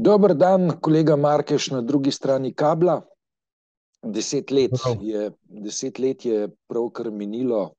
Dober 0.00 0.32
dan, 0.34 0.70
kolega 0.80 1.16
Markeš 1.16 1.70
na 1.70 1.80
drugi 1.84 2.10
strani 2.10 2.54
kabla. 2.56 3.02
Deset 4.02 4.50
let 4.50 4.72
je, 5.02 5.30
deset 5.44 5.98
let 5.98 6.24
je 6.24 6.48
pravkar 6.68 7.10
minilo 7.12 7.74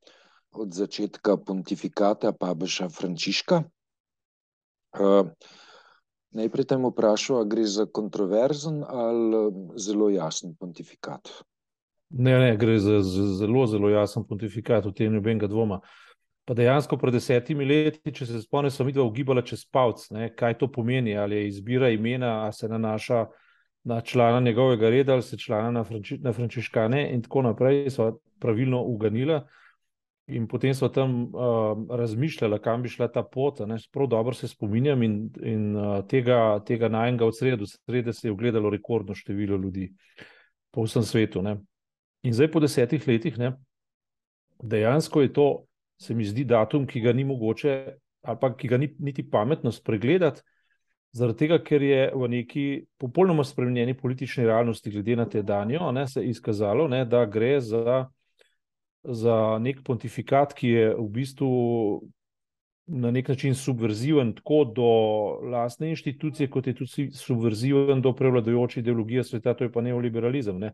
od 0.53 0.73
začetka 0.73 1.37
pontifikata 1.37 2.29
papeža 2.31 2.89
Frančiška. 2.93 3.63
Uh, 4.99 5.31
najprej 6.37 6.67
te 6.69 6.77
bom 6.77 6.91
vprašal, 6.91 7.41
a 7.41 7.47
gre 7.47 7.65
za 7.65 7.87
kontroverzen 7.89 8.83
ali 8.85 9.71
zelo 9.81 10.11
jasen 10.13 10.53
pontifikat? 10.59 11.31
Ne, 12.11 12.37
ne, 12.37 12.53
gre 12.59 12.77
za, 12.77 12.99
zelo, 13.39 13.65
zelo 13.65 13.89
jasen 13.89 14.27
pontifikat, 14.29 14.85
v 14.85 14.93
tem 14.93 15.15
nobenega 15.15 15.49
dvoma. 15.49 15.81
Pa 16.51 16.55
dejansko 16.55 16.97
pred 16.99 17.13
desetimi 17.15 17.63
leti, 17.63 18.11
če 18.11 18.25
se 18.27 18.41
spomnim, 18.43 18.73
smo 18.75 18.83
mi 18.83 18.91
dva 18.91 19.05
ugibala 19.07 19.39
čez 19.47 19.61
palc, 19.71 20.01
ne, 20.11 20.25
kaj 20.35 20.57
to 20.59 20.67
pomeni, 20.67 21.13
ali 21.15 21.37
je 21.37 21.45
izbira 21.47 21.87
imena, 21.95 22.41
ali 22.43 22.51
se 22.51 22.67
nanaša 22.67 23.21
na 23.87 24.01
člana 24.01 24.41
njegovega 24.43 24.89
reda, 24.91 25.13
ali 25.13 25.23
se 25.23 25.39
člana 25.39 25.69
na, 25.71 25.85
franči, 25.87 26.17
na 26.19 26.33
frančiškane 26.35 27.05
in 27.13 27.23
tako 27.23 27.45
naprej, 27.45 27.87
so 27.95 28.09
pravilno 28.43 28.83
uganila. 28.83 29.45
In 30.27 30.49
potem 30.51 30.75
smo 30.75 30.91
tam 30.91 31.15
uh, 31.23 31.87
razmišljali, 31.87 32.59
kam 32.59 32.83
bi 32.83 32.91
šla 32.91 33.07
ta 33.07 33.23
pot. 33.23 33.63
Ne, 33.63 33.79
prav 33.87 34.11
dobro 34.11 34.35
se 34.35 34.51
spominjam 34.51 35.07
in, 35.07 35.17
in 35.39 35.65
uh, 35.79 36.03
tega, 36.03 36.59
tega 36.67 36.91
najnega 36.91 37.31
od 37.31 37.39
sredo, 37.39 37.71
srede 37.71 38.11
se 38.13 38.27
je 38.27 38.35
ogledalo 38.35 38.75
rekordno 38.75 39.15
število 39.15 39.55
ljudi 39.55 39.93
po 40.71 40.83
vsem 40.83 41.07
svetu. 41.07 41.47
Ne. 41.47 41.61
In 42.27 42.35
zdaj 42.35 42.51
po 42.51 42.59
desetih 42.59 43.07
letih, 43.07 43.39
ne, 43.39 43.55
dejansko 44.59 45.29
je 45.29 45.33
to, 45.33 45.51
se 46.01 46.15
mi 46.17 46.25
zdi, 46.25 46.45
datum, 46.49 46.87
ki 46.89 47.01
ga 47.01 47.13
ni 47.13 47.23
mogoče, 47.27 47.75
ali 48.25 48.41
pa 48.41 48.49
ki 48.57 48.69
ga 48.71 48.79
ni 48.81 48.89
niti 48.99 49.25
pametno 49.29 49.71
spregledati, 49.71 50.41
zaradi 51.13 51.43
tega, 51.43 51.59
ker 51.63 51.83
je 51.83 52.07
v 52.15 52.29
neki 52.31 52.65
popolnoma 53.01 53.43
spremenjeni 53.45 53.93
politični 53.97 54.47
realnosti, 54.47 54.91
glede 54.93 55.17
na 55.19 55.27
te 55.29 55.43
danjo, 55.43 55.91
ne, 55.91 56.07
se 56.07 56.23
je 56.23 56.31
izkazalo, 56.31 56.87
ne, 56.87 57.03
da 57.05 57.25
gre 57.29 57.59
za, 57.61 58.07
za 59.03 59.37
nek 59.61 59.83
pontifikat, 59.85 60.55
ki 60.57 60.73
je 60.73 60.89
v 60.95 61.07
bistvu 61.19 61.51
na 62.91 63.11
nek 63.11 63.29
način 63.31 63.55
subverziven 63.55 64.33
tako 64.35 64.63
do 64.75 64.89
lastne 65.51 65.91
inštitucije, 65.93 66.49
kot 66.49 66.67
je 66.67 66.75
tudi 66.75 67.09
subverziven 67.15 68.01
do 68.01 68.15
prevladujoče 68.15 68.79
ideologije 68.79 69.23
sveta, 69.23 69.53
to 69.53 69.63
je 69.63 69.71
pa 69.71 69.81
neoliberalizem. 69.85 70.57
Ne. 70.59 70.73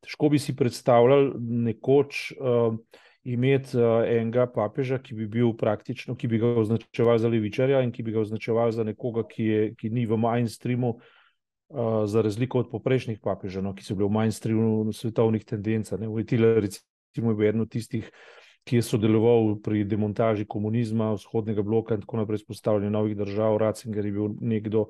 Težko 0.00 0.30
bi 0.32 0.38
si 0.38 0.56
predstavljali 0.56 1.32
nekoč 1.66 2.30
uh, 2.38 2.76
imeti 3.24 3.76
uh, 3.76 4.02
enega 4.08 4.46
papeža, 4.48 4.98
ki 4.98 5.14
bi 5.14 5.26
bil 5.28 5.52
praktično, 5.58 6.16
ki 6.16 6.28
bi 6.28 6.40
ga 6.40 6.54
označeval 6.60 7.18
za 7.20 7.28
levičarja 7.28 7.82
in 7.84 7.92
ki 7.92 8.02
bi 8.02 8.14
ga 8.14 8.22
označeval 8.24 8.72
za 8.72 8.84
nekoga, 8.84 9.26
ki, 9.28 9.44
je, 9.44 9.64
ki 9.76 9.90
ni 9.92 10.06
v 10.08 10.16
mainstreamu, 10.20 10.96
uh, 10.96 12.02
za 12.06 12.22
razliko 12.24 12.64
od 12.64 12.70
poprejšnjih 12.72 13.20
papežev, 13.20 13.64
no, 13.64 13.74
ki 13.76 13.84
so 13.84 13.96
bili 13.96 14.08
v 14.08 14.16
mainstreamu 14.16 14.92
svetovnih 14.96 15.44
tendenc. 15.44 15.92
Vojtila 15.92 16.56
recimo 16.60 17.34
je 17.34 17.36
bil 17.36 17.48
eden 17.48 17.66
od 17.66 17.70
tistih, 17.70 18.08
ki 18.64 18.80
je 18.80 18.84
sodeloval 18.84 19.56
pri 19.64 19.84
demontaži 19.88 20.44
komunizma, 20.48 21.14
vzhodnega 21.16 21.62
bloka 21.64 21.96
in 21.96 22.04
tako 22.04 22.20
naprej, 22.20 22.44
spostavljanju 22.44 22.90
novih 22.92 23.16
držav. 23.16 23.56
Ratzinger 23.60 24.06
je 24.06 24.12
bil 24.12 24.34
nekdo, 24.40 24.88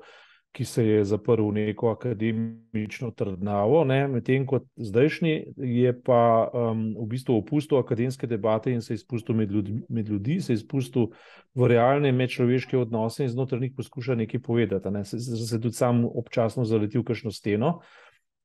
ki 0.51 0.65
se 0.65 0.83
je 0.85 1.03
zaprl 1.05 1.47
v 1.47 1.53
neko 1.53 1.89
akademično 1.89 3.11
trdnavo, 3.15 3.85
medtem 3.85 4.45
ko 4.45 4.59
zdajšnji 4.75 5.53
je 5.57 5.93
pa 6.03 6.51
um, 6.53 6.81
v 6.99 7.07
bistvu 7.07 7.37
opustil 7.39 7.79
akademske 7.79 8.27
debate 8.27 8.71
in 8.71 8.81
se 8.81 8.93
izpustil 8.93 9.35
med 9.35 9.51
ljudi, 9.51 9.79
med 9.89 10.09
ljudi, 10.09 10.41
se 10.41 10.53
izpustil 10.53 11.07
v 11.55 11.67
realne 11.71 12.11
medčloveške 12.11 12.77
odnose 12.77 13.23
in 13.23 13.31
znotraj 13.31 13.61
njih 13.61 13.73
poskuša 13.77 14.15
nekaj 14.15 14.41
povedati. 14.41 14.91
Ne? 14.91 15.05
Se, 15.05 15.19
se 15.19 15.61
tudi 15.61 15.75
sam 15.75 16.03
občasno 16.05 16.65
zaletel 16.65 17.01
v 17.01 17.11
kakšno 17.13 17.31
steno. 17.31 17.79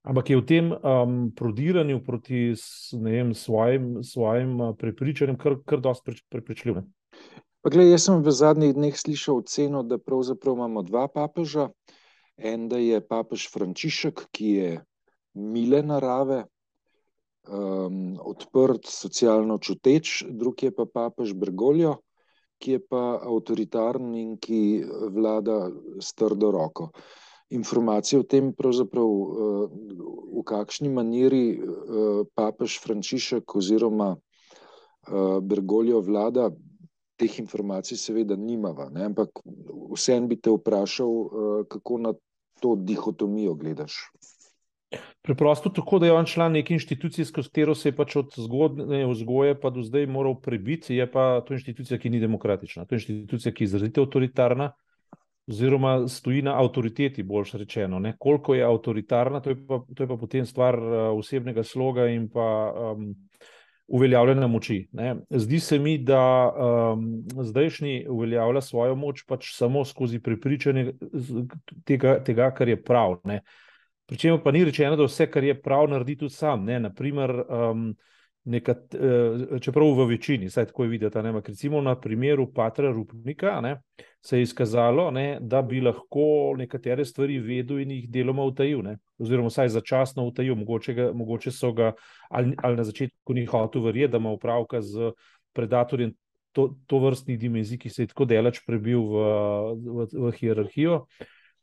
Ampak 0.07 0.31
je 0.31 0.37
v 0.39 0.47
tem 0.47 0.71
um, 0.71 1.33
prodiranju 1.35 1.99
proti 2.07 2.53
vem, 3.03 3.35
svojim, 3.35 4.05
svojim 4.07 4.61
prepričanjem 4.79 5.39
kar, 5.39 5.59
kar 5.67 5.83
dosti 5.83 6.15
prepričljiv. 6.31 6.85
Gled, 7.67 7.89
jaz 7.91 8.05
sem 8.07 8.21
v 8.23 8.31
zadnjih 8.31 8.77
dneh 8.77 8.95
slišal 8.95 9.41
oceno, 9.43 9.81
da 9.83 9.97
pravzaprav 9.99 10.55
imamo 10.55 10.85
dva 10.87 11.09
papeža. 11.11 11.65
En, 12.39 12.69
da 12.71 12.79
je 12.79 13.01
papež 13.03 13.49
Frančišek, 13.51 14.21
ki 14.31 14.51
je 14.55 14.69
mile 15.35 15.81
narave, 15.83 16.45
um, 17.51 18.21
odprt, 18.23 18.87
socialno 18.87 19.57
čuteč, 19.59 20.21
drug 20.31 20.63
je 20.63 20.71
pa 20.71 20.87
papež 20.87 21.33
Bergoglio, 21.35 21.97
ki 22.63 22.77
je 22.77 22.85
pa 22.87 23.19
avtoritarn 23.19 24.15
in 24.15 24.37
ki 24.39 24.87
vlada 25.17 25.57
s 25.99 26.15
trdo 26.15 26.53
roko. 26.55 26.93
Informacije 27.51 28.23
o 28.23 28.29
tem, 28.31 28.53
pravzaprav 28.55 29.11
v 30.39 30.47
kakšni 30.47 30.95
maniri 30.95 31.43
papež 32.31 32.79
Frančišek 32.87 33.59
oziroma 33.59 34.15
Bergoglio 35.43 35.99
vlada, 36.07 36.47
teh 37.17 37.39
informacij 37.41 37.99
seveda 37.99 38.37
nimava. 38.37 38.91
Ne? 38.93 39.07
Ampak 39.11 39.43
vsem 39.97 40.29
bi 40.29 40.39
te 40.41 40.53
vprašal, 40.53 41.13
kako 41.73 41.99
na 41.99 42.13
to 42.61 42.77
dihotomijo 42.77 43.55
gledaš. 43.55 43.97
Preprosto 45.23 45.71
tako, 45.71 45.99
da 45.99 46.07
je 46.07 46.13
on 46.13 46.25
član 46.25 46.53
neke 46.53 46.75
inštitucije, 46.75 47.25
s 47.25 47.33
katero 47.35 47.75
se 47.75 47.89
je 47.89 47.97
pač 47.97 48.17
od 48.17 48.35
zgodne 48.39 49.03
vzgoje 49.11 49.57
pa 49.61 49.71
do 49.71 49.83
zdaj 49.83 50.07
moral 50.07 50.37
prebiti, 50.41 50.95
je 50.95 51.07
pa 51.11 51.41
to 51.47 51.55
inštitucija, 51.55 51.99
ki 51.99 52.11
ni 52.11 52.21
demokratična. 52.21 52.85
To 52.85 52.95
je 52.95 53.03
inštitucija, 53.03 53.53
ki 53.53 53.65
je 53.65 53.67
izrazito 53.67 54.05
avtoritarna, 54.07 54.71
oziroma 55.51 56.09
stoji 56.09 56.43
na 56.43 56.55
avtoriteti, 56.63 57.23
boljš 57.23 57.53
rečeno. 57.53 57.99
Ne? 57.99 58.15
Koliko 58.19 58.55
je 58.55 58.65
avtoritarna, 58.65 59.41
to 59.41 59.51
je, 59.51 59.59
pa, 59.67 59.81
to 59.95 60.03
je 60.03 60.09
pa 60.09 60.17
potem 60.17 60.47
stvar 60.47 60.79
osebnega 61.19 61.63
sloga 61.63 62.07
in 62.07 62.29
pa 62.31 62.47
um, 62.95 63.11
uveljavljanja 63.87 64.47
moči. 64.47 64.89
Ne? 64.93 65.17
Zdi 65.31 65.61
se 65.61 65.79
mi, 65.79 65.99
da 65.99 66.53
um, 66.53 67.25
zdajšnji 67.43 68.07
uveljavlja 68.09 68.61
svojo 68.61 68.95
moč 68.95 69.23
pač 69.27 69.53
samo 69.55 69.85
skozi 69.85 70.19
prepričanje 70.19 70.93
tega, 71.85 72.19
tega 72.25 72.51
kar 72.51 72.69
je 72.69 72.83
prav. 72.83 73.21
Pričemer 74.07 74.41
pa 74.43 74.53
ni 74.53 74.65
rečeno, 74.65 74.97
da 74.97 75.07
vse, 75.07 75.31
kar 75.31 75.45
je 75.45 75.55
prav, 75.63 75.89
naredi 75.91 76.17
tudi 76.17 76.35
sam. 76.35 76.65
Ne? 76.65 76.81
Naprimer, 76.81 77.31
um, 77.49 77.89
nekat, 78.47 78.95
uh, 78.95 79.59
čeprav 79.61 79.91
v 79.99 80.07
večini, 80.13 80.51
saj 80.51 80.71
tako 80.71 80.87
je 80.87 80.93
videti, 80.93 81.23
ne? 81.23 81.33
recimo 81.47 81.81
na 81.81 81.97
primeru 82.01 82.47
Patra 82.53 82.93
Rupnika 82.93 83.61
ne? 83.61 83.77
se 84.23 84.39
je 84.39 84.43
izkazalo, 84.43 85.11
ne? 85.11 85.39
da 85.41 85.63
bi 85.63 85.81
lahko 85.81 86.55
nekatere 86.59 87.05
stvari 87.05 87.39
vedel 87.39 87.81
in 87.83 87.91
jih 87.91 88.11
deloma 88.11 88.45
utajil, 88.45 88.83
ne? 88.83 88.99
oziroma 89.19 89.51
vsaj 89.51 89.69
začasno 89.75 90.27
utajil, 90.27 90.55
mogoče, 90.55 90.95
ga, 90.95 91.11
mogoče 91.15 91.51
so 91.51 91.73
ga 91.73 91.93
ali, 92.31 92.55
ali 92.63 92.77
na 92.77 92.85
začetku 92.85 93.35
ni 93.35 93.47
hotel 93.47 93.83
verjeti, 93.83 94.13
da 94.13 94.23
ima 94.23 94.33
upravka 94.33 94.81
z 94.83 95.13
predatorjem 95.53 96.15
to, 96.57 96.71
to 96.87 96.99
vrstnih 96.99 97.39
dimenzij, 97.39 97.79
ki 97.79 97.91
se 97.91 98.03
je 98.03 98.13
tako 98.13 98.25
delač 98.25 98.63
prebil 98.67 99.03
v, 99.11 99.25
v, 99.77 100.07
v 100.13 100.33
hierarhijo. 100.39 101.03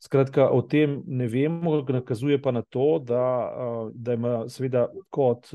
Skratka, 0.03 0.49
o 0.51 0.61
tem 0.61 0.99
ne 1.07 1.27
vemo, 1.31 1.79
nakazuje 1.87 2.37
pa 2.41 2.51
na 2.51 2.61
to, 2.61 2.99
da, 2.99 3.23
da 3.95 4.17
ima 4.19 4.33
seveda 4.51 4.89
kot 5.09 5.47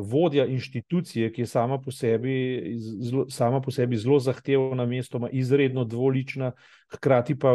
vodja 0.00 0.46
inštitucije, 0.46 1.32
ki 1.32 1.42
je 1.42 1.46
sama 1.46 1.78
po 1.78 1.90
sebi 1.92 2.74
zelo, 2.78 3.26
sama 3.30 3.60
po 3.60 3.70
sebi 3.70 3.96
zelo 3.96 4.18
zahtevna, 4.18 4.86
mestoma 4.86 5.28
izredno 5.30 5.84
dvolična, 5.84 6.52
hkrati 6.94 7.38
pa 7.38 7.52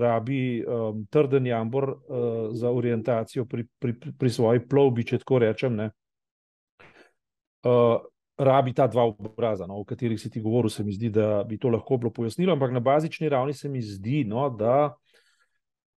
rabi 0.00 0.64
um, 0.64 1.06
trden 1.10 1.46
jambor 1.46 1.88
uh, 1.90 1.96
za 2.52 2.70
orientacijo 2.70 3.44
pri, 3.44 3.64
pri, 3.78 3.94
pri 4.18 4.30
svoji 4.30 4.60
plovbi, 4.68 5.04
če 5.04 5.18
tako 5.24 5.38
rečem. 5.38 5.80
Uh, 7.64 8.00
rabi 8.40 8.72
ta 8.72 8.86
dva 8.86 9.04
obraza, 9.04 9.66
no, 9.66 9.80
o 9.80 9.84
katerih 9.84 10.20
si 10.20 10.30
ti 10.30 10.40
govoril, 10.40 10.70
se 10.70 10.84
mi 10.84 10.92
zdi, 10.92 11.10
da 11.10 11.44
bi 11.48 11.58
to 11.58 11.68
lahko 11.68 11.96
bilo 11.96 12.12
pojasnilo, 12.12 12.52
ampak 12.52 12.72
na 12.72 12.80
bazični 12.80 13.28
ravni 13.28 13.52
se 13.54 13.68
mi 13.68 13.82
zdi, 13.82 14.24
no, 14.24 14.48
da. 14.50 14.94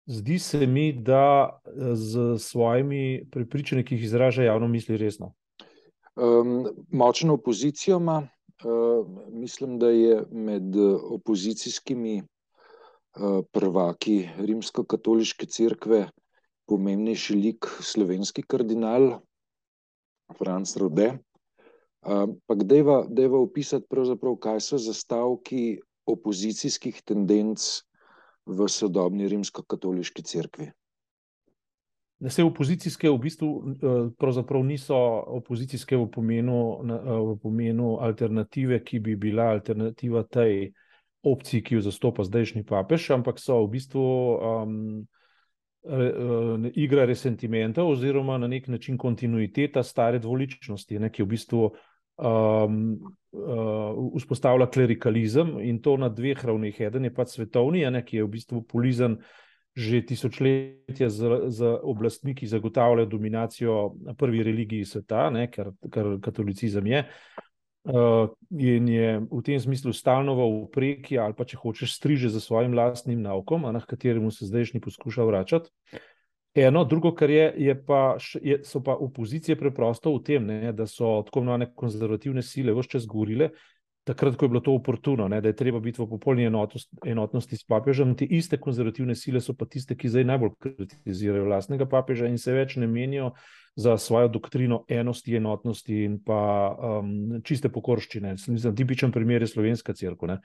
Zdi 0.06 0.40
se 0.40 0.68
mi, 0.68 0.94
da 0.94 1.60
z 1.94 2.38
svojimi 2.40 3.26
prepričanji, 3.32 3.86
ki 3.86 3.96
jih 3.96 4.04
izraža 4.04 4.44
javno, 4.44 4.68
misli 4.68 4.98
resno. 4.98 5.34
Um, 6.16 6.68
močno 6.92 7.34
opozicijo 7.34 7.98
ima. 7.98 8.28
Uh, 8.64 9.08
mislim, 9.32 9.80
da 9.80 9.90
je 9.90 10.26
med 10.32 10.76
opozicijskimi 11.10 12.22
uh, 12.22 13.46
prvaki 13.52 14.30
Rimsko-katoliške 14.38 15.46
cerkve 15.46 16.10
pomembnejši 16.68 17.36
lik 17.36 17.66
slovenski 17.80 18.44
kardinal 18.44 19.20
Franz 20.38 20.78
Rode. 20.78 21.14
Uh, 22.04 22.36
pa 22.46 22.56
dejva, 22.56 23.06
dejva 23.10 23.40
opisati, 23.40 23.88
kaj 24.40 24.60
so 24.60 24.78
zastavki 24.78 25.80
opozicijskih 26.06 27.02
tendenc 27.02 27.84
v 28.45 28.68
sodobni 28.68 29.28
rimsko-katoliški 29.31 30.24
cerkvi. 30.24 30.72
Vse 32.24 32.44
opozicijske 32.44 33.10
v 33.10 33.18
bistvu 33.19 33.50
pravzaprav 34.19 34.63
niso 34.63 34.95
opozicijske 35.40 35.98
v 35.98 36.07
pomenu, 36.12 36.60
v 37.34 37.34
pomenu 37.44 37.98
alternative, 38.00 38.80
ki 38.84 39.00
bi 39.00 39.16
bila 39.19 39.50
alternativa 39.51 40.24
tej 40.24 40.72
opciji, 41.24 41.63
ki 41.63 41.75
jo 41.75 41.81
zastopa 41.81 42.24
zdajšnji 42.24 42.63
papež, 42.68 43.10
ampak 43.16 43.40
so 43.40 43.60
v 43.66 43.72
bistvu 43.75 44.04
um, 44.04 44.78
re, 45.84 46.10
uh, 46.12 46.68
igra 46.75 47.06
resentimenta 47.06 47.84
oziroma 47.84 48.38
na 48.38 48.48
nek 48.48 48.68
način 48.68 48.98
kontinuiteta 48.98 49.84
stare 49.84 50.19
dvoličnosti, 50.19 51.00
ne, 51.00 51.12
ki 51.12 51.24
v 51.24 51.31
bistvu 51.36 51.72
um, 52.18 52.98
uh, 53.31 54.18
vzpostavlja 54.18 54.68
klerikalizem 54.68 55.57
in 55.62 55.81
to 55.81 55.98
na 55.98 56.10
dveh 56.10 56.45
ravneh. 56.45 56.81
Eden 56.81 57.10
je 57.10 57.13
pač 57.13 57.38
svetovni, 57.38 57.86
ne, 57.89 58.04
ki 58.06 58.21
je 58.21 58.27
v 58.27 58.33
bistvu 58.38 58.62
polizan 58.68 59.19
že 59.74 60.04
tisočletja 60.06 61.10
z, 61.10 61.50
z 61.50 61.69
oblastmi, 61.81 62.36
ki 62.38 62.45
zagotavljajo 62.45 63.10
dominacijo 63.10 63.77
na 64.06 64.13
prvi 64.13 64.44
religiji 64.45 64.86
sveta, 64.86 65.31
ne, 65.33 65.48
kar, 65.50 65.71
kar 65.89 66.12
katolicizem 66.21 66.92
je. 66.92 67.01
Uh, 67.83 68.30
in 68.54 68.86
je 68.88 69.07
v 69.25 69.42
tem 69.44 69.57
smislu 69.59 69.92
stalno 69.92 70.38
v 70.38 70.45
upreki, 70.69 71.18
ali 71.18 71.33
pa 71.33 71.44
če 71.44 71.57
hočeš, 71.57 71.98
striže 71.98 72.30
za 72.31 72.39
svojim 72.39 72.77
lastnim 72.77 73.19
naukom, 73.25 73.66
na 73.74 73.81
kateremu 73.81 74.30
se 74.31 74.45
zdajšnji 74.45 74.80
poskuša 74.80 75.25
vračati. 75.25 75.74
Eno, 76.56 76.84
drugo, 76.86 77.16
kar 77.16 77.30
je, 77.30 77.54
je 77.58 77.74
pa, 77.86 78.18
je, 78.42 78.60
so 78.64 78.84
pa 78.84 78.94
opozicije 78.94 79.56
preprosto 79.58 80.12
v 80.14 80.20
tem, 80.24 80.46
ne, 80.46 80.74
da 80.74 80.86
so 80.88 81.24
tako 81.26 81.42
imenovane 81.42 81.72
konzervativne 81.76 82.44
sile 82.46 82.76
vse 82.78 82.92
čas 82.94 83.08
govorile, 83.10 83.50
takrat, 84.04 84.36
ko 84.36 84.46
je 84.46 84.50
bilo 84.50 84.62
to 84.62 84.76
oportuno, 84.76 85.28
ne, 85.28 85.42
da 85.42 85.52
je 85.52 85.56
treba 85.56 85.80
biti 85.80 86.02
v 86.02 86.08
popolni 86.10 86.46
enotnosti 86.46 87.58
s 87.58 87.64
papežem. 87.64 88.16
Te 88.20 88.26
iste 88.26 88.60
konzervativne 88.60 89.16
sile 89.16 89.42
so 89.42 89.56
pa 89.56 89.66
tiste, 89.66 89.96
ki 89.96 90.12
zdaj 90.12 90.28
najbolj 90.28 90.56
kritizirajo 90.60 91.48
vlastnega 91.48 91.88
papeža 91.90 92.32
in 92.32 92.38
se 92.38 92.56
več 92.56 92.76
ne 92.76 92.88
menijo 92.88 93.34
za 93.76 93.98
svojo 93.98 94.28
doktrino 94.28 94.84
enosti, 94.88 95.36
enotnosti 95.36 96.04
in 96.06 96.20
pa 96.22 96.38
um, 97.02 97.42
čiste 97.44 97.72
pokorščine. 97.74 98.36
Mislim, 98.48 98.76
tipičen 98.76 99.12
primer 99.12 99.42
je 99.42 99.50
slovenska 99.50 99.96
crkva. 99.98 100.38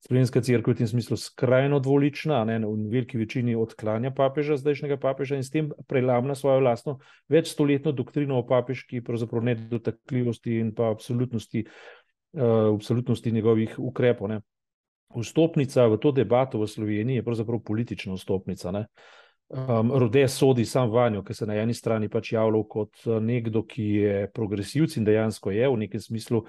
Slovenska 0.00 0.40
crkva 0.40 0.72
je 0.72 0.74
v 0.74 0.78
tem 0.78 0.88
smislu 0.88 1.18
skrajno 1.20 1.76
dvolična, 1.84 2.38
ne, 2.48 2.56
v 2.64 2.88
veliki 2.88 3.20
večini 3.20 3.52
odklanja 3.58 4.14
papeža, 4.16 4.56
zdajšnjega 4.56 4.96
papeža 4.96 5.36
in 5.36 5.44
s 5.44 5.52
tem 5.52 5.68
prelamna 5.88 6.34
svojo 6.34 6.62
lastno 6.64 6.96
večstoletno 7.28 7.92
doktrino 7.92 8.38
o 8.40 8.46
papežki, 8.48 9.02
pravzaprav 9.04 9.44
nedotakljivosti 9.50 10.56
in 10.62 10.72
pa 10.74 10.88
absolutnosti 10.94 11.66
uh, 11.66 11.99
absolutnosti 12.38 13.32
njegovih 13.32 13.78
ukrepov. 13.78 14.28
Ne. 14.28 14.40
Vstopnica 15.16 15.86
v 15.90 15.98
to 15.98 16.12
debato 16.12 16.60
v 16.60 16.68
Sloveniji 16.70 17.18
je 17.18 17.24
pravzaprav 17.24 17.62
politična 17.66 18.14
vstopnica. 18.14 18.70
Ne. 18.70 18.84
Um, 19.50 19.90
Rode 19.98 20.28
sodi 20.28 20.64
sam 20.64 20.90
vanjo, 20.90 21.24
ker 21.26 21.34
se 21.34 21.46
na 21.46 21.56
eni 21.58 21.74
strani 21.74 22.08
pač 22.08 22.32
javlja 22.32 22.60
kot 22.70 23.00
eh, 23.06 23.16
nekdo, 23.20 23.64
ki 23.66 23.86
je 23.96 24.28
progresivc 24.30 24.94
in 24.96 25.08
dejansko 25.08 25.50
je 25.50 25.68
v 25.68 25.80
nekem 25.80 26.00
smislu 26.00 26.44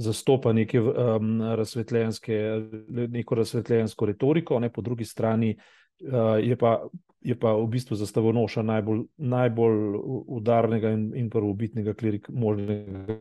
zastopa 0.00 0.52
neke, 0.52 0.80
um, 0.80 1.38
razsvetljenske, 1.54 2.40
neko 2.88 3.38
razsvetljensko 3.38 4.06
retoriko, 4.06 4.58
ne, 4.58 4.70
po 4.72 4.82
drugi 4.82 5.04
strani 5.04 5.52
uh, 5.54 6.40
je, 6.42 6.56
pa, 6.56 6.88
je 7.20 7.38
pa 7.38 7.54
v 7.54 7.68
bistvu 7.70 7.98
zastavonoša 8.00 8.64
najbolj, 8.66 9.04
najbolj 9.18 9.98
udarnega 10.40 10.90
in, 10.96 11.10
in 11.14 11.30
prvobitnega 11.30 11.94
klerik 11.94 12.30
možnega 12.34 13.20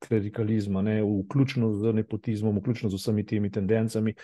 klerikalizma, 0.00 0.82
ne, 0.82 1.02
vključno 1.02 1.72
z 1.72 1.92
nepotizmom, 1.92 2.58
vključno 2.58 2.90
z 2.90 2.94
vsemi 2.96 3.26
temi 3.26 3.50
tendencami, 3.52 4.14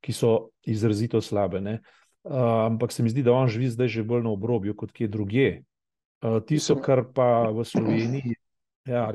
ki 0.00 0.12
so 0.12 0.48
izrazito 0.64 1.20
slabe. 1.20 1.60
Ne. 1.60 1.80
Uh, 2.24 2.66
ampak 2.66 2.92
se 2.92 3.02
mi 3.02 3.10
zdi, 3.10 3.22
da 3.22 3.32
on 3.32 3.48
živi 3.48 3.68
zdaj 3.70 3.88
že 3.88 4.02
bolj 4.02 4.24
na 4.24 4.32
obrobju 4.34 4.74
kot 4.76 4.92
kje 4.92 5.08
druge. 5.08 5.48
Uh, 6.24 6.40
tisto, 6.42 6.74
kar 6.82 7.04
pa 7.14 7.50
v 7.54 7.64
Sloveniji. 7.64 8.34
Ja, 8.86 9.10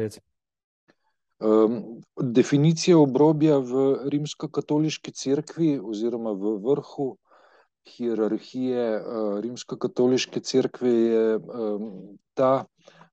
um, 1.40 2.00
definicija 2.16 2.98
obrobja 3.00 3.58
v 3.58 3.84
rimsko-katoliški 4.14 5.12
cerkvi, 5.12 5.80
oziroma 5.80 6.32
v 6.32 6.56
vrhu 6.64 7.16
hierarhije 7.88 8.88
uh, 8.96 9.40
rimsko-katoliške 9.44 10.40
cerkve, 10.40 10.92
je 10.92 11.38
um, 11.38 12.18
ta, 12.34 12.66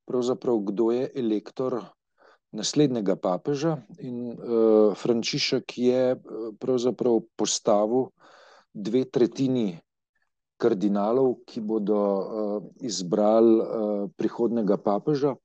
kdo 0.07 0.91
je 0.93 1.11
elektor 1.15 1.83
naslednjega 2.53 3.17
papeža. 3.17 3.77
In 3.99 4.33
uh, 4.33 4.97
Frančišek 4.97 5.79
je 5.79 6.03
eh, 6.17 6.19
pravzaprav 6.61 7.21
postavil 7.37 8.09
dve 8.73 9.05
tretjini 9.05 9.79
kardinalov, 10.59 11.45
ki 11.47 11.61
bodo 11.63 11.99
uh, 12.03 12.63
izbrali 12.83 13.61
uh, 13.61 14.11
prihodnega 14.19 14.79
papeža. 14.83 15.37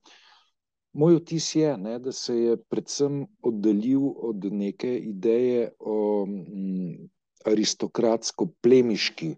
Moj 0.94 1.20
vtis 1.20 1.56
je, 1.56 1.74
ne, 1.78 1.98
da 2.00 2.12
se 2.12 2.36
je 2.38 2.58
predvsem 2.70 3.24
oddaljil 3.42 4.02
od 4.30 4.46
neke 4.54 4.96
ideje 4.98 5.72
o 5.80 6.26
mm, 6.26 7.10
aristokratsko-plemiški 7.46 9.34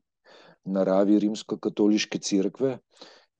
naravi 0.66 1.20
rimsko-katoliške 1.20 2.20
cerkve 2.20 2.78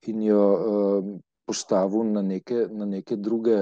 in 0.08 0.22
jo 0.24 0.44
uh, 0.44 1.12
postavil 1.46 2.12
na 2.12 2.22
neke, 2.22 2.68
na 2.72 2.86
neke 2.86 3.16
druge 3.16 3.58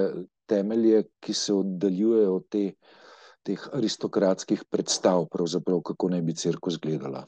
temelje, 0.46 1.04
ki 1.20 1.34
se 1.34 1.54
oddaljujejo 1.54 2.36
od 2.36 2.48
te, 2.50 2.64
teh 3.44 3.68
aristokratskih 3.72 4.64
predstav, 4.70 5.26
kako 5.30 6.08
naj 6.08 6.22
bi 6.22 6.34
crkva 6.34 6.72
izgledala. 6.72 7.26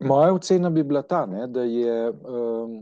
Moja 0.00 0.32
ocena 0.32 0.70
bi 0.70 0.82
bila 0.82 1.02
ta, 1.02 1.26
ne, 1.26 1.46
da 1.50 1.64
je 1.66 2.10
um, 2.10 2.74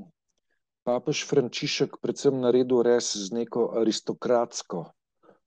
papež 0.85 1.25
Frančišek 1.27 1.97
predvsem 2.03 2.37
naredil 2.41 2.83
res 2.85 3.15
z 3.17 3.33
neko 3.33 3.71
aristokratsko, 3.81 4.85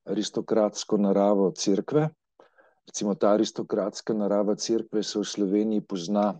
aristokratsko 0.09 0.97
naravo 0.97 1.51
crkve. 1.53 2.09
Recimo 2.89 3.13
ta 3.15 3.35
aristokratska 3.37 4.15
narava 4.17 4.55
crkve 4.57 5.03
se 5.03 5.19
v 5.19 5.27
Sloveniji 5.29 5.85
pozna 5.85 6.33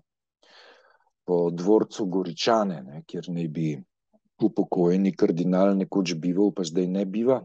po 1.30 1.52
dvorcu 1.54 2.08
Goričane, 2.10 2.82
ne, 2.82 3.04
kjer 3.06 3.30
naj 3.30 3.48
bi 3.54 3.70
upokojeni 4.42 5.14
kardinal 5.14 5.76
nekoč 5.78 6.16
bival, 6.18 6.50
pa 6.56 6.66
zdaj 6.66 6.88
ne 6.90 7.06
biva. 7.06 7.44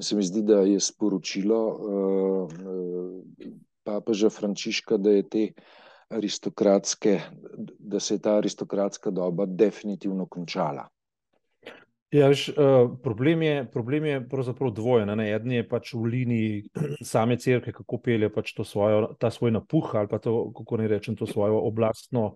Se 0.00 0.16
mi 0.16 0.22
zdi, 0.22 0.42
da 0.42 0.60
je 0.62 0.80
sporočilo 0.80 1.60
uh, 1.68 2.52
papeža 3.82 4.30
Frančiška, 4.30 4.96
da, 4.96 5.16
te 5.22 5.48
da 7.78 8.00
se 8.00 8.14
je 8.14 8.22
ta 8.22 8.36
aristokratska 8.38 9.10
doba 9.10 9.46
definitivno 9.46 10.26
končala. 10.26 10.88
Ja, 12.10 12.28
veš, 12.28 12.46
uh, 12.48 12.88
problem, 13.02 13.42
je, 13.42 13.66
problem 13.70 14.04
je 14.04 14.28
pravzaprav 14.28 14.70
dvojen. 14.72 15.20
Eden 15.20 15.52
je 15.52 15.66
pač 15.68 15.92
v 15.92 16.04
liniji 16.08 16.62
same 17.12 17.36
crkve, 17.36 17.74
kako 17.82 17.98
pelje 18.00 18.30
pač 18.32 18.54
svojo, 18.64 19.12
ta 19.20 19.30
svoj 19.30 19.52
napuh 19.58 19.94
ali 19.94 20.08
pa 20.08 20.18
to, 20.18 20.52
kako 20.56 20.76
ne 20.80 20.88
rečem, 20.88 21.16
to 21.16 21.26
svojo 21.26 21.60
oblastno 21.68 22.34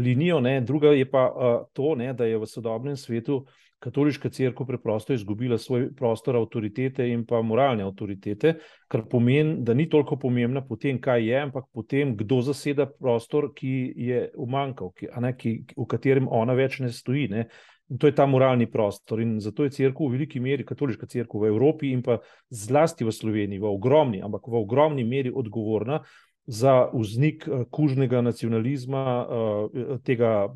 linijo. 0.00 0.40
Ne. 0.40 0.60
Druga 0.60 0.94
je 0.96 1.06
pa 1.10 1.26
uh, 1.28 1.56
to, 1.72 1.94
ne, 1.94 2.12
da 2.16 2.28
je 2.28 2.38
v 2.40 2.48
sodobnem 2.48 2.96
svetu 2.96 3.44
katoliška 3.80 4.28
crkva 4.28 4.66
preprosto 4.66 5.12
izgubila 5.12 5.58
svoj 5.58 5.88
prostor 5.96 6.36
avtoritete 6.36 7.06
in 7.08 7.24
pa 7.26 7.40
moralne 7.42 7.84
avtoritete, 7.86 8.54
kar 8.88 9.06
pomeni, 9.08 9.56
da 9.64 9.74
ni 9.74 9.88
toliko 9.88 10.18
pomembna 10.20 10.60
po 10.66 10.76
tem, 10.76 11.00
kaj 11.00 11.24
je, 11.24 11.40
ampak 11.40 11.64
po 11.72 11.82
tem, 11.82 12.12
kdo 12.16 12.42
zaseda 12.44 12.86
prostor, 12.86 13.50
ki 13.56 13.72
je 13.96 14.22
umankal, 14.36 14.92
ki, 14.96 15.08
ne, 15.24 15.32
ki, 15.36 15.54
v 15.76 15.88
katerem 15.88 16.28
ona 16.28 16.56
več 16.58 16.80
ne 16.84 16.92
stoji. 16.92 17.28
Ne. 17.32 17.46
In 17.90 17.98
to 17.98 18.06
je 18.06 18.14
ta 18.14 18.26
moralni 18.28 18.68
prostor. 18.70 19.22
In 19.24 19.38
zato 19.42 19.64
je 19.64 19.72
crkva 19.74 20.06
v 20.06 20.18
veliki 20.18 20.40
meri, 20.44 20.66
katoliška 20.66 21.08
crkva 21.10 21.46
v 21.46 21.48
Evropi 21.50 21.90
in 21.90 22.04
pa 22.06 22.20
zlasti 22.52 23.08
v 23.08 23.14
Sloveniji, 23.16 23.58
v 23.58 23.72
ogromni, 23.72 24.20
ampak 24.22 24.46
v 24.46 24.60
ogromni 24.60 25.08
meri 25.08 25.32
odgovorna. 25.32 26.04
Za 26.46 26.90
vznik 26.92 27.44
uh, 27.46 27.66
kužnega 27.70 28.22
nacionalizma, 28.24 29.04
uh, 29.26 29.98
tega 30.04 30.48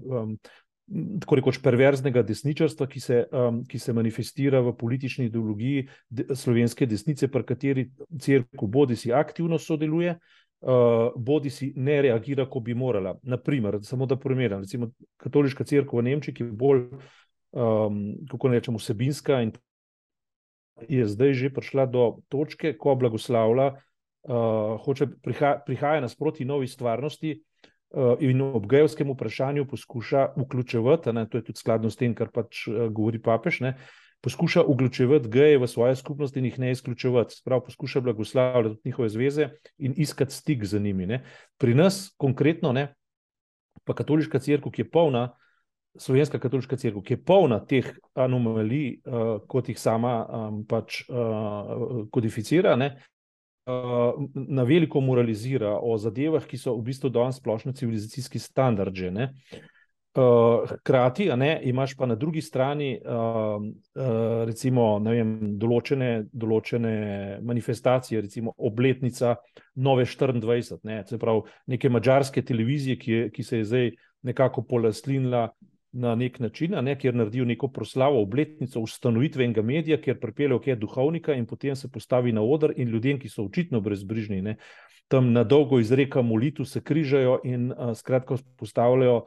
tako 1.20 1.38
rekoč 1.38 1.58
perverznega 1.64 2.22
desničarstva, 2.22 2.86
ki 2.86 3.00
se, 3.00 3.24
um, 3.32 3.62
ki 3.68 3.78
se 3.80 3.92
manifestira 3.96 4.60
v 4.60 4.74
politični 4.76 5.28
ideologiji 5.30 5.88
de, 6.10 6.26
slovenske 6.36 6.86
desnice, 6.86 7.28
pri 7.32 7.44
kateri 7.48 7.84
crkva 8.20 8.68
bodi 8.68 8.96
si 8.96 9.12
aktivno 9.12 9.58
sodeluje, 9.58 10.18
uh, 10.60 11.16
bodi 11.16 11.50
si 11.50 11.72
ne 11.76 12.00
reagira, 12.04 12.46
ko 12.50 12.60
bi 12.60 12.76
morala. 12.76 13.16
Naprimer, 13.22 13.80
samo 13.82 14.06
da 14.06 14.20
primerjam, 14.20 14.64
recimo 14.66 14.90
katoliška 15.22 15.64
crkva 15.64 16.02
v 16.02 16.08
Nemčiji, 16.10 16.36
ki 16.36 16.44
je 16.44 16.52
bolj, 16.52 16.84
um, 17.52 18.02
kako 18.30 18.52
ne 18.52 18.60
rečem, 18.60 18.76
vsebinska 18.76 19.40
in 19.46 19.54
je 20.90 21.06
zdaj 21.06 21.32
že 21.38 21.54
prišla 21.54 21.86
do 21.86 22.06
točke, 22.28 22.74
ko 22.76 22.96
blagoslavlja, 22.98 23.78
uh, 24.24 24.80
hoče 24.84 25.06
priha, 25.22 25.58
prihaja 25.66 26.00
nasproti 26.00 26.44
novi 26.44 26.68
stvarnosti, 26.68 27.36
Eh, 27.94 28.26
in 28.26 28.40
ob 28.42 28.64
gejovskem 28.66 29.10
vprašanju 29.12 29.68
poskuša 29.70 30.32
vključevati, 30.36 31.12
ne, 31.12 31.28
to 31.30 31.38
je 31.38 31.44
tudi 31.44 31.58
skladno 31.58 31.90
s 31.90 31.96
tem, 31.96 32.14
kar 32.14 32.26
pač 32.34 32.64
uh, 32.66 32.88
govori 32.90 33.20
papež, 33.22 33.60
ne, 33.62 33.76
poskuša 34.24 34.64
vključevati 34.66 35.30
geje 35.30 35.60
v 35.62 35.68
svoje 35.70 35.94
skupnosti 35.96 36.40
in 36.40 36.48
jih 36.48 36.58
ne 36.58 36.72
izključevati. 36.74 37.36
Sprav 37.38 37.62
poskuša 37.68 38.00
blagoslavljati 38.00 38.80
njihove 38.84 39.08
zveze 39.08 39.48
in 39.78 39.94
iskati 39.96 40.34
stik 40.34 40.64
z 40.64 40.80
njimi. 40.82 41.06
Ne. 41.06 41.22
Pri 41.58 41.74
nas, 41.74 42.10
konkretno, 42.18 42.72
ne, 42.72 42.88
pa 43.84 43.94
katoliška 43.94 44.42
crkva, 44.42 44.72
ki 44.72 44.82
je 44.82 44.90
polna, 44.90 45.28
slovenska 45.94 46.38
katoliška 46.42 46.76
crkva, 46.76 47.02
ki 47.02 47.14
je 47.14 47.22
polna 47.22 47.60
teh 47.62 47.94
anomalij, 48.14 49.04
uh, 49.06 49.36
kot 49.46 49.70
jih 49.70 49.78
sama 49.78 50.16
um, 50.26 50.64
pač 50.66 51.04
uh, 51.06 52.08
kodificira. 52.10 52.74
Ne, 52.76 52.96
na 54.34 54.62
veliko 54.62 55.00
moralizira 55.00 55.78
o 55.82 55.96
zadevah, 55.98 56.44
ki 56.46 56.58
so 56.60 56.74
v 56.76 56.90
bistvu 56.90 57.10
danes 57.10 57.40
splošno 57.40 57.72
civilizacijski 57.72 58.38
standard. 58.38 58.94
Že, 58.94 59.30
Uh, 60.14 60.62
hkrati, 60.70 61.24
a 61.30 61.34
ne, 61.36 61.60
imaš 61.66 61.96
pa 61.98 62.06
na 62.06 62.14
drugi 62.14 62.38
strani, 62.42 63.00
uh, 63.02 63.58
uh, 63.58 64.44
recimo, 64.46 65.00
vem, 65.02 65.32
določene, 65.58 66.28
določene 66.30 66.92
manifestacije, 67.42 68.20
recimo 68.22 68.52
obletnica 68.54 69.32
Nove 69.74 70.04
24, 70.06 70.78
ne, 70.86 71.00
se 71.08 71.18
pravi, 71.18 71.42
neke 71.66 71.90
mačarske 71.90 72.44
televizije, 72.46 72.98
ki, 73.02 73.10
je, 73.10 73.24
ki 73.34 73.42
se 73.42 73.58
je 73.58 73.66
zdaj 73.72 73.90
nekako 74.30 74.62
polaslinila 74.70 75.48
na 75.94 76.14
nek 76.18 76.40
način, 76.40 76.74
ne, 76.82 76.96
kjer 76.98 77.14
naredijo 77.14 77.44
neko 77.44 77.68
proslavo, 77.68 78.22
obletnico 78.22 78.80
ustanovitvenega 78.80 79.62
medija, 79.62 80.00
kjer 80.00 80.18
pripeljejo 80.20 80.58
kaj 80.64 80.76
duhovnika 80.76 81.34
in 81.38 81.46
potem 81.46 81.76
se 81.76 81.90
postavi 81.92 82.32
na 82.32 82.42
oder 82.42 82.72
in 82.76 82.88
ljudem, 82.88 83.18
ki 83.18 83.28
so 83.28 83.44
očitno 83.44 83.80
brezbrižni, 83.80 84.42
ne, 84.42 84.56
tam 85.08 85.32
na 85.32 85.44
dolgo 85.44 85.78
izreka 85.78 86.22
molitev, 86.22 86.66
se 86.66 86.80
križajo 86.80 87.40
in 87.44 87.70
uh, 87.72 87.92
skratka 87.94 88.38
postavljajo. 88.58 89.24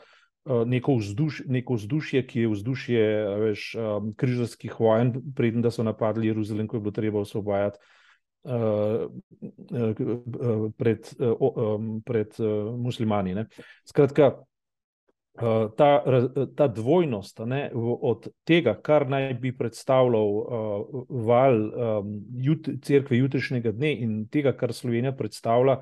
Eh, 0.47 0.65
neko, 0.65 0.93
vzduš, 0.95 1.41
neko 1.51 1.75
vzdušje, 1.75 2.21
ki 2.27 2.39
je 2.39 2.47
vzdušje 2.47 3.01
veš, 3.39 3.63
um, 3.75 4.13
križarskih 4.15 4.77
vojn, 4.79 5.09
preden 5.35 5.65
so 5.71 5.83
napadli 5.83 6.29
Jeruzalem, 6.29 6.69
ko 6.71 6.77
je 6.77 6.81
bilo 6.85 6.93
treba 6.95 7.19
osvobajati 7.19 7.79
uh, 8.47 9.11
pred, 10.77 11.09
uh, 11.19 11.99
pred 12.05 12.39
uh, 12.39 12.71
muslimani. 12.79 13.35
Ne. 13.35 13.45
Skratka, 13.91 14.29
uh, 14.37 14.56
ta, 15.77 16.03
ta 16.55 16.67
dvojnost 16.67 17.39
ne, 17.45 17.69
od 17.73 18.27
tega, 18.47 18.73
kar 18.81 19.05
naj 19.09 19.33
bi 19.41 19.51
predstavljal 19.57 20.33
uh, 20.37 21.05
val 21.27 21.59
um, 21.61 22.11
jut, 22.41 22.69
crkve 22.83 23.17
jutrišnjega 23.17 23.71
dne 23.71 23.93
in 24.01 24.17
tega, 24.33 24.55
kar 24.57 24.73
Slovenija 24.73 25.13
predstavlja 25.17 25.77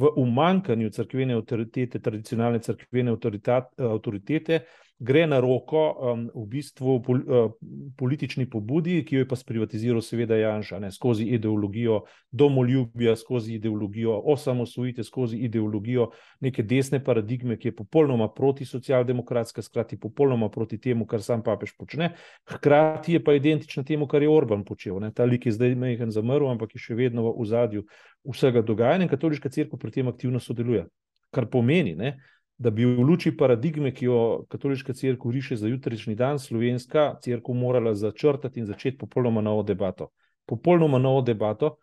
v 0.00 0.12
umankanju 0.16 0.90
crkvene 0.90 1.36
avtoritete, 1.36 2.00
tradicionalne 2.00 2.60
crkvene 2.64 3.12
avtoritete, 3.12 4.60
gre 5.00 5.26
na 5.26 5.40
roko 5.40 5.80
um, 5.96 6.26
v 6.34 6.44
bistvu 6.46 6.98
pol, 7.02 7.22
uh, 7.24 7.52
politični 7.96 8.44
pobudi, 8.50 8.98
ki 9.04 9.16
jo 9.16 9.22
je 9.22 9.28
pa 9.28 9.36
sprivatiziral, 9.36 10.02
seveda, 10.04 10.36
Janša, 10.36 10.78
ne, 10.84 10.90
skozi 10.92 11.24
ideologijo 11.32 12.02
domoljubja, 12.30 13.14
skozi 13.16 13.54
ideologijo 13.56 14.18
osamosvojitve, 14.34 15.04
skozi 15.04 15.40
ideologijo 15.48 16.10
neke 16.44 16.62
desne 16.62 17.00
paradigme, 17.04 17.56
ki 17.56 17.72
je 17.72 17.76
popolnoma 17.76 18.28
proti 18.28 18.68
socialdemokratska, 18.68 19.64
skrati 19.64 19.96
popolnoma 20.00 20.50
proti 20.52 20.78
temu, 20.78 21.06
kar 21.08 21.24
sam 21.24 21.42
papež 21.42 21.72
počne. 21.78 22.12
Hkrati 22.52 23.16
je 23.16 23.24
pa 23.24 23.34
identična 23.40 23.84
temu, 23.88 24.06
kar 24.06 24.22
je 24.22 24.28
Orban 24.28 24.64
počel. 24.68 25.00
Ne. 25.00 25.14
Ta 25.16 25.24
lik 25.24 25.46
je 25.46 25.56
zdaj 25.56 25.74
mehen 25.80 26.12
zamrl, 26.12 26.50
ampak 26.52 26.76
je 26.76 26.82
še 26.84 26.98
vedno 26.98 27.24
v 27.30 27.38
ozadju 27.40 27.86
vsega 28.28 28.60
dogajanja 28.60 29.08
in 29.08 29.12
katoliška 29.12 29.48
crkva 29.48 29.80
pri 29.80 29.96
tem 29.96 30.12
aktivno 30.12 30.40
sodeluje. 30.40 30.84
Kar 31.30 31.46
pomeni, 31.46 31.94
ne, 31.96 32.18
da 32.60 32.70
bi 32.70 32.84
v 32.84 33.00
luči 33.00 33.30
paradigme, 33.36 33.88
ki 33.96 34.04
jo 34.04 34.44
katoliška 34.52 34.92
crkva 34.92 35.32
riše 35.32 35.56
za 35.56 35.68
jutrišnji 35.68 36.14
dan, 36.14 36.38
slovenska 36.38 37.14
crkva 37.24 37.54
morala 37.56 37.94
začrtati 37.94 38.60
in 38.60 38.66
začeti 38.68 38.98
popolnoma 38.98 39.40
novo 39.40 39.62
debato. 39.62 40.10
Popolnoma 40.44 40.98
novo 40.98 41.22
debato 41.24 41.78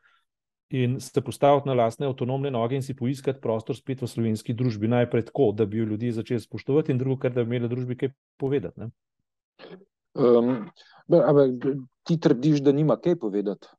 in 0.69 0.99
se 0.99 1.21
postaviti 1.21 1.67
na 1.67 1.73
lastne 1.73 2.05
avtonomne 2.05 2.51
noge 2.51 2.75
in 2.75 2.85
si 2.85 2.93
poiskati 2.93 3.41
prostor 3.41 3.75
spet 3.75 4.03
v 4.05 4.11
slovenski 4.11 4.53
družbi. 4.53 4.87
Najprej 4.87 5.25
tako, 5.31 5.49
da 5.51 5.65
bi 5.65 5.81
jo 5.81 5.85
ljudje 5.85 6.11
začeli 6.19 6.45
spoštovati, 6.45 6.91
in 6.91 7.01
drugo, 7.01 7.17
ker 7.23 7.33
da 7.33 7.43
bi 7.43 7.55
imeli 7.55 7.73
družbi 7.73 7.97
kaj 7.97 8.13
povedati. 8.37 8.91
Um, 10.13 10.69
ampak 11.09 11.71
ti 12.03 12.19
trdiš, 12.21 12.61
da 12.61 12.71
nima 12.71 12.99
kaj 13.01 13.17
povedati. 13.17 13.73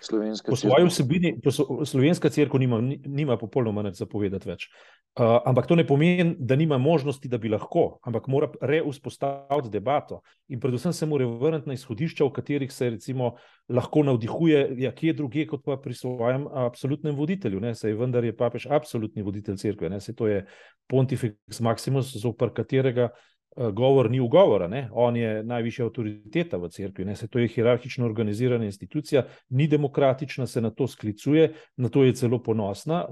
Slovenska 0.00 0.50
po 0.50 0.56
svoji 0.56 0.86
vsebini, 0.86 1.40
po 1.42 1.50
slovenska 1.84 2.30
crkva 2.30 2.58
nima, 2.58 2.80
nima 3.06 3.36
popolnoma 3.36 3.82
nič 3.82 4.00
zapovedati 4.00 4.48
več. 4.48 4.66
Uh, 5.12 5.36
ampak 5.44 5.66
to 5.68 5.76
ne 5.76 5.84
pomeni, 5.84 6.32
da 6.40 6.56
nima 6.56 6.78
možnosti, 6.80 7.28
da 7.28 7.36
bi 7.38 7.50
lahko, 7.52 7.98
ampak 8.08 8.30
mora 8.32 8.48
reuspostaviti 8.64 9.68
debato 9.68 10.22
in 10.48 10.60
predvsem 10.60 10.94
se 10.96 11.06
mora 11.06 11.26
vrniti 11.28 11.68
na 11.68 11.76
izhodišča, 11.76 12.24
v 12.24 12.32
katerih 12.32 12.72
se 12.72 12.88
recimo 12.94 13.34
lahko 13.68 14.06
navdihuje, 14.08 14.62
ja, 14.80 14.94
kje 14.96 15.12
druge, 15.20 15.44
kot 15.50 15.66
pa 15.66 15.76
pri 15.76 15.94
svojem 15.94 16.48
absolutnem 16.48 17.16
voditelju. 17.16 17.60
Ne? 17.60 17.74
Sej 17.76 17.98
vendar 18.00 18.24
je 18.24 18.32
papež 18.36 18.66
absolutni 18.72 19.22
voditelj 19.22 19.60
crkve, 19.60 20.00
se 20.00 20.16
to 20.16 20.30
je 20.32 20.46
Pontifex 20.88 21.60
Maximus, 21.60 22.16
zopr 22.16 22.50
katerega 22.56 23.10
govor 23.56 24.10
ni 24.10 24.20
ugovora, 24.20 24.68
ne? 24.68 24.88
on 24.92 25.16
je 25.16 25.42
najvišja 25.44 25.84
avtoriteta 25.84 26.56
v 26.56 26.68
cerkvi, 26.68 27.04
ne? 27.04 27.16
se 27.16 27.28
to 27.28 27.38
je 27.38 27.48
hierarhično 27.48 28.06
organizirana 28.06 28.64
institucija, 28.64 29.26
ni 29.50 29.66
demokratična, 29.68 30.46
se 30.46 30.60
na 30.60 30.70
to 30.70 30.86
sklicuje, 30.86 31.52
na 31.76 31.88
to 31.88 32.04
je 32.04 32.14
celo 32.14 32.42
ponosna 32.42 33.04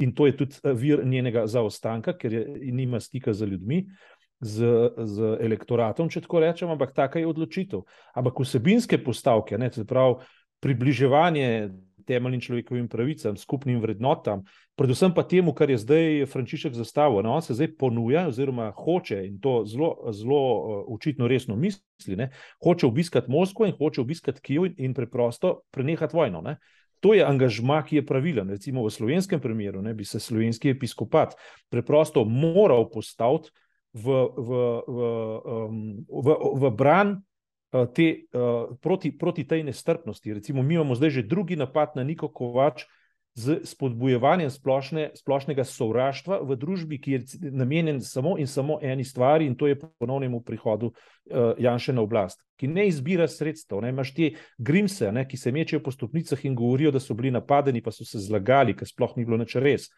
in 0.00 0.14
to 0.14 0.26
je 0.26 0.36
tudi 0.36 0.58
eh, 0.64 0.72
vir 0.72 1.06
njenega 1.06 1.46
zaostanka, 1.46 2.16
ker 2.18 2.32
je, 2.32 2.44
nima 2.72 3.00
stika 3.00 3.32
z 3.32 3.46
ljudmi, 3.46 3.84
z, 4.40 4.66
z 4.98 5.36
elektoratom, 5.40 6.10
če 6.10 6.20
tako 6.26 6.40
rečem, 6.40 6.70
ampak 6.70 6.92
taka 6.94 7.22
je 7.22 7.26
odločitev. 7.26 7.86
Ampak 8.14 8.42
vsebinske 8.42 8.98
postavke, 9.04 9.58
ne, 9.58 9.70
pravi, 9.70 10.26
približevanje 10.60 11.70
temeljnim 12.06 12.40
človekovim 12.40 12.88
pravicam, 12.88 13.36
skupnim 13.36 13.80
vrednotam, 13.82 14.44
predvsem 14.78 15.14
pa 15.14 15.24
temu, 15.26 15.54
kar 15.54 15.70
je 15.70 15.78
zdaj 15.82 16.26
Frančišek 16.32 16.74
zastavil. 16.76 17.22
No, 17.26 17.34
on 17.34 17.42
se 17.42 17.54
zdaj 17.54 17.74
ponuja, 17.80 18.26
oziroma 18.30 18.70
hoče 18.76 19.20
in 19.26 19.40
to 19.42 19.58
zelo, 19.66 19.90
uh, 20.06 20.80
očitno 20.94 21.28
resno 21.28 21.56
misli, 21.56 22.16
ne, 22.16 22.30
hoče 22.64 22.86
obiskati 22.86 23.30
Moskvo 23.30 23.66
in 23.66 23.76
hoče 23.78 24.00
obiskati 24.00 24.40
Kijev 24.40 24.70
in, 24.70 24.74
in 24.78 24.94
preprosto 24.94 25.60
prenehati 25.70 26.16
vojno. 26.16 26.40
Ne. 26.40 26.56
To 27.04 27.14
je 27.14 27.24
angažma, 27.24 27.82
ki 27.84 28.00
je 28.00 28.06
pravilen. 28.06 28.50
Recimo 28.50 28.84
v 28.86 28.90
slovenskem 28.90 29.40
primeru 29.40 29.82
ne, 29.82 29.94
bi 29.94 30.04
se 30.04 30.20
slovenski 30.20 30.70
episkopat 30.72 31.36
preprosto 31.68 32.24
moral 32.24 32.88
postaviti 32.90 33.50
v, 33.92 34.12
v, 34.36 34.64
v, 34.88 35.06
um, 35.44 35.80
v, 36.08 36.36
v 36.60 36.70
bran 36.76 37.16
Eh, 37.16 37.25
te, 37.94 38.26
uh, 38.32 38.76
proti, 38.80 39.12
proti 39.18 39.44
tej 39.44 39.64
nestrpnosti. 39.64 40.34
Recimo, 40.34 40.62
mi 40.62 40.74
imamo 40.74 40.94
zdaj 40.94 41.10
že 41.10 41.22
drugi 41.22 41.56
napad 41.56 41.96
na 41.96 42.04
Niko 42.04 42.28
Kovač 42.28 42.86
z 43.36 43.60
spodbujevanjem 43.68 44.48
splošne, 44.50 45.10
splošnega 45.12 45.64
sovraštva 45.68 46.40
v 46.40 46.56
družbi, 46.56 46.96
ki 46.96 47.10
je 47.12 47.50
namenjen 47.52 48.00
samo 48.00 48.38
in 48.40 48.48
samo 48.48 48.78
eni 48.80 49.04
stvari, 49.04 49.44
in 49.44 49.56
to 49.60 49.68
je 49.68 49.76
ponovnemu 49.76 50.40
prihodu 50.40 50.88
uh, 50.88 51.52
Janša 51.60 51.92
na 51.92 52.00
oblast, 52.00 52.40
ki 52.56 52.70
ne 52.72 52.86
izbira 52.88 53.28
sredstev. 53.28 53.84
Ne? 53.84 53.92
Imaš 53.92 54.14
te 54.16 54.30
grimse, 54.56 55.12
ne? 55.12 55.26
ki 55.28 55.36
se 55.36 55.52
mečejo 55.52 55.82
po 55.84 55.92
stopnicah 55.92 56.44
in 56.48 56.56
govorijo, 56.56 56.94
da 56.96 57.00
so 57.00 57.14
bili 57.14 57.30
napadeni, 57.30 57.84
pa 57.84 57.92
so 57.92 58.08
se 58.08 58.22
zlagali, 58.24 58.72
ker 58.76 58.88
sploh 58.88 59.12
ni 59.20 59.28
bilo 59.28 59.36
nič 59.42 59.58
res. 59.60 59.90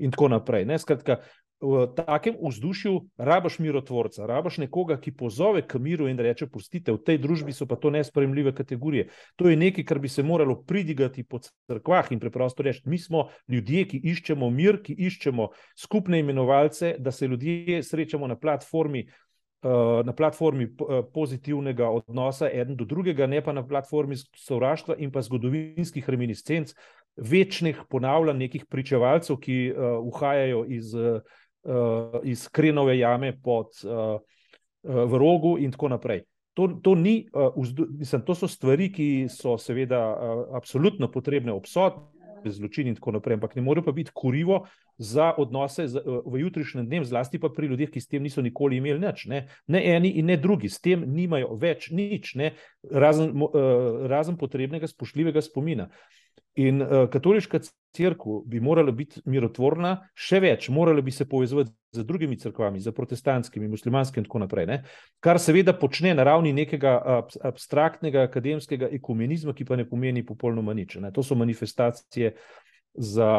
In 0.00 0.10
tako 0.10 0.30
naprej. 0.32 0.64
Ne? 0.64 0.78
Skratka, 0.80 1.20
v 1.60 1.84
takem 1.92 2.36
vzdušju 2.40 2.94
rabaš 3.20 3.58
mirotvorca, 3.60 4.26
rabaš 4.26 4.56
nekoga, 4.62 4.96
ki 5.00 5.12
pozove 5.12 5.62
k 5.68 5.78
miru 5.78 6.08
in 6.08 6.18
reče: 6.18 6.48
Pustite, 6.48 6.92
v 6.92 7.02
tej 7.04 7.20
družbi 7.20 7.52
so 7.52 7.68
pa 7.68 7.76
to 7.76 7.92
nespremljive 7.92 8.54
kategorije. 8.56 9.10
To 9.36 9.48
je 9.48 9.56
nekaj, 9.60 9.84
kar 9.84 9.98
bi 9.98 10.08
se 10.08 10.22
moralo 10.22 10.62
pridigati 10.62 11.24
po 11.24 11.38
crkvah 11.38 12.12
in 12.12 12.20
preprosto 12.20 12.62
reči: 12.62 12.82
Mi 12.84 12.98
smo 12.98 13.28
ljudje, 13.48 13.84
ki 13.92 14.00
iščemo 14.04 14.50
mir, 14.50 14.80
ki 14.82 14.96
iščemo 14.96 15.50
skupne 15.76 16.20
imenovalce, 16.24 16.96
da 16.98 17.12
se 17.12 17.28
ljudje 17.28 17.82
srečamo 17.82 18.26
na 18.26 18.38
platformi. 18.40 19.06
Eh, 19.62 20.02
na 20.04 20.12
platformi 20.16 20.64
eh, 20.64 21.02
pozitivnega 21.12 21.90
odnosa, 21.90 22.48
eden 22.48 22.76
do 22.76 22.86
drugega, 22.88 23.26
ne 23.26 23.42
pa 23.44 23.52
na 23.52 23.60
platformi 23.60 24.16
sovraštva 24.16 24.94
in 25.04 25.12
pa 25.12 25.20
zgodovinskih 25.20 26.08
reminiscenc, 26.08 26.72
večnih 27.16 27.82
ponavljanj 27.88 28.38
nekih 28.38 28.66
pričevalcev, 28.70 29.36
ki 29.42 29.72
uh, 29.72 29.98
uhajajo 30.06 30.64
iz 30.68 30.94
uh, 30.94 32.20
iz 32.24 32.48
krenove 32.48 32.98
jame 32.98 33.34
pod, 33.42 33.66
uh, 33.84 34.20
v 34.82 35.18
rogu, 35.18 35.58
in 35.58 35.72
tako 35.72 35.88
naprej. 35.88 36.24
To, 36.56 36.68
to, 36.82 36.94
ni, 36.94 37.28
uh, 37.32 37.52
vzdu, 37.56 37.86
mislim, 37.98 38.22
to 38.26 38.34
so 38.34 38.48
stvari, 38.48 38.90
ki 38.92 39.28
so 39.30 39.58
seveda 39.58 40.00
uh, 40.10 40.46
absolutno 40.56 41.10
potrebne 41.10 41.52
obsoditi. 41.52 42.06
Zločin 42.40 42.88
in 42.88 42.94
tako 42.96 43.12
naprej, 43.12 43.36
ampak 43.36 43.52
ne 43.52 43.62
more 43.62 43.82
pa 43.84 43.92
biti 43.92 44.10
kurivo 44.14 44.62
za 44.96 45.26
odnose 45.36 45.84
z, 45.92 46.00
v 46.24 46.40
jutrišnjem 46.40 46.86
dnevu, 46.86 47.04
zlasti 47.04 47.36
pa 47.36 47.50
pri 47.52 47.68
ljudeh, 47.68 47.90
ki 47.92 48.00
s 48.00 48.08
tem 48.08 48.22
niso 48.24 48.40
nikoli 48.40 48.78
imeli 48.80 48.96
nič. 48.96 49.26
Ne, 49.28 49.42
ne 49.68 49.82
eni 49.84 50.14
in 50.16 50.24
ne 50.32 50.38
drugi, 50.40 50.70
s 50.72 50.80
tem 50.80 51.04
nimajo 51.04 51.52
več 51.60 51.90
nič, 51.92 52.32
ne, 52.40 52.54
razen, 52.88 53.34
razen 54.08 54.40
potrebnega 54.40 54.88
spoštljivega 54.88 55.44
spomina. 55.44 55.90
In 56.58 56.82
uh, 56.82 57.06
katoliška 57.10 57.60
crkva 57.94 58.40
bi 58.46 58.60
morala 58.60 58.92
biti 58.94 59.22
mirotvorna, 59.30 59.96
še 60.14 60.40
več, 60.42 60.68
morala 60.70 61.02
bi 61.02 61.12
se 61.14 61.26
povezati 61.28 61.70
z 61.94 62.04
drugimi 62.06 62.38
crkvami, 62.38 62.80
z 62.80 62.92
protestantskimi, 62.94 63.68
muslimanskimi 63.70 64.22
in 64.22 64.28
tako 64.28 64.42
naprej. 64.44 64.66
Ne? 64.66 64.78
Kar 65.22 65.40
seveda 65.42 65.74
počne 65.78 66.14
na 66.14 66.26
ravni 66.26 66.52
nekega 66.54 66.96
ab 67.18 67.34
abstraktnega 67.50 68.26
akademskega 68.28 68.90
ekumenizma, 68.98 69.54
ki 69.54 69.66
pa 69.66 69.78
ne 69.78 69.86
pomeni 69.88 70.24
popolnoma 70.26 70.74
nič. 70.74 70.98
Ne? 71.02 71.10
To 71.14 71.22
so 71.26 71.38
manifestacije 71.38 72.34
za, 72.94 73.32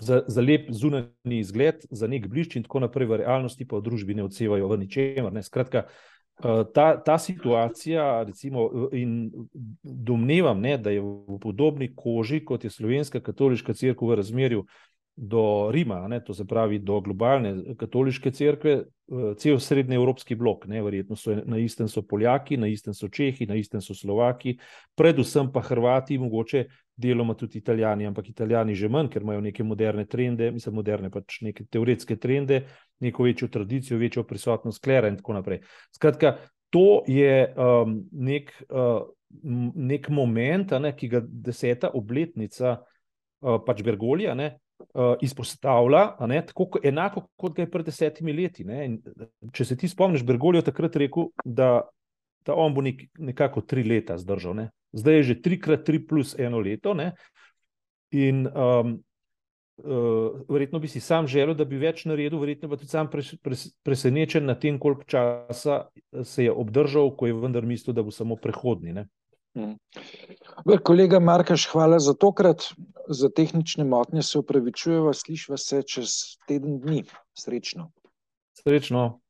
za, 0.00 0.22
za 0.28 0.44
lep 0.44 0.68
zunanji 0.72 1.40
izgled, 1.40 1.88
za 1.90 2.08
nek 2.08 2.28
blišč 2.32 2.60
in 2.60 2.68
tako 2.68 2.84
naprej, 2.84 3.08
v 3.08 3.22
realnosti 3.24 3.68
pa 3.68 3.80
v 3.80 3.88
družbi 3.88 4.16
ne 4.16 4.28
odsevajo 4.28 4.68
v 4.72 4.80
ničemer. 4.84 5.40
Skratka, 5.44 5.86
ta, 6.74 7.02
ta 7.04 7.18
situacija, 7.18 8.22
recimo, 8.22 8.88
in 8.92 9.30
domnevam, 9.82 10.60
ne, 10.60 10.76
da 10.78 10.90
je 10.90 11.00
v 11.00 11.38
podobni 11.40 11.88
koži, 11.96 12.44
kot 12.44 12.64
je 12.64 12.70
slovenska 12.70 13.20
katoliška 13.20 13.74
crkva 13.74 14.08
v 14.08 14.18
razmerju 14.20 14.66
do 15.16 15.70
Rima, 15.72 16.08
ne, 16.08 16.20
to 16.24 16.34
se 16.34 16.44
pravi 16.44 16.78
do 16.78 17.00
globalne 17.00 17.74
katoliške 17.76 18.30
cerkve, 18.30 18.72
eh, 18.72 19.34
cel 19.40 19.58
srednji 19.60 19.96
evropski 19.96 20.34
blok, 20.34 20.66
ne, 20.68 20.82
verjetno 20.82 21.16
so 21.16 21.34
na 21.46 21.58
istem 21.58 21.88
so 21.88 22.02
Poljaki, 22.02 22.56
na 22.56 22.68
istem 22.68 22.94
so 22.94 23.08
Čehi, 23.08 23.46
na 23.46 23.56
istem 23.56 23.80
so 23.80 23.94
Slovaki, 23.94 24.58
predvsem 24.94 25.48
pa 25.52 25.62
Hrvati, 25.64 26.18
mogoče 26.18 26.66
deloma 26.96 27.34
tudi 27.34 27.58
Italijani, 27.58 28.06
ampak 28.06 28.28
Italijani 28.28 28.74
že 28.74 28.88
manj, 28.88 29.08
ker 29.08 29.22
imajo 29.22 29.40
neke 29.40 29.64
moderne 29.64 30.04
trende, 30.04 30.50
mislim, 30.50 30.74
moderne 30.74 31.10
pač 31.10 31.40
neke 31.40 31.64
teoretske 31.64 32.16
trende, 32.16 32.62
neko 33.00 33.24
večjo 33.24 33.48
tradicijo, 33.48 33.98
večjo 33.98 34.24
prisotnost 34.24 34.84
klera 34.84 35.08
in 35.08 35.16
tako 35.16 35.32
naprej. 35.32 35.62
Skratka, 35.96 36.36
to 36.70 37.02
je 37.08 37.54
um, 37.56 38.02
nek, 38.12 38.52
uh, 38.68 39.08
nek 39.74 40.08
moment, 40.08 40.76
ne, 40.80 40.92
ki 40.96 41.08
ga 41.08 41.24
deseta 41.24 41.92
obletnica 41.94 42.76
uh, 42.76 43.60
pač 43.64 43.84
Bergolija, 43.84 44.34
ne, 44.34 44.56
uh, 44.78 45.14
izpostavlja, 45.20 46.16
ne, 46.26 46.40
tako 46.46 46.80
enako 46.84 47.26
kot 47.36 47.56
ga 47.56 47.64
je 47.64 47.70
pred 47.70 47.86
desetimi 47.86 48.34
leti. 48.36 48.66
In, 48.66 48.98
če 49.52 49.64
se 49.64 49.76
ti 49.76 49.88
spomniš, 49.88 50.24
Bergolijo 50.26 50.64
takrat 50.66 50.96
rekel, 51.00 51.30
da, 51.44 51.80
da 52.46 52.54
on 52.54 52.74
bo 52.74 52.84
nek, 52.84 53.06
nekako 53.18 53.64
tri 53.66 53.84
leta 53.86 54.18
zdržal. 54.18 54.56
Ne. 54.60 54.70
Zdaj 54.96 55.20
je 55.20 55.26
že 55.32 55.40
trikrat 55.42 55.84
tri 55.84 56.00
plus 56.06 56.36
eno 56.38 56.60
leto. 56.62 56.94
Ne. 56.94 57.12
In 58.16 58.46
um, 58.46 58.96
uh, 59.82 60.40
verjetno 60.48 60.78
bi 60.78 60.88
si 60.88 61.00
sam 61.00 61.26
želel, 61.26 61.56
da 61.58 61.64
bi 61.64 61.80
več 61.80 62.04
naredil, 62.06 62.38
verjetno 62.40 62.70
pa 62.70 62.78
tudi 62.80 62.92
sam 62.92 63.10
pres, 63.10 63.34
pres, 63.42 63.68
presenečen 63.84 64.46
nad 64.46 64.60
tem, 64.62 64.78
koliko 64.78 65.04
časa 65.04 65.86
se 66.22 66.46
je 66.46 66.52
obdržal, 66.52 67.12
ko 67.16 67.26
je 67.26 67.36
vendar 67.36 67.66
mislil, 67.66 67.96
da 67.96 68.06
bo 68.06 68.14
samo 68.14 68.38
prehodni. 68.40 68.94
Ne. 68.96 69.08
Mm. 69.56 69.76
Kolega 70.84 71.20
Markaš, 71.20 71.66
hvala 71.72 71.98
za 71.98 72.14
tokrat. 72.14 72.62
Za 73.08 73.28
tehnične 73.30 73.84
motnje 73.84 74.22
se 74.22 74.38
upravičujemo, 74.38 75.12
slišva 75.14 75.56
se 75.56 75.82
čez 75.82 76.08
teden 76.48 76.80
dni. 76.80 77.04
Srečno. 77.38 77.92
Srečno. 78.62 79.20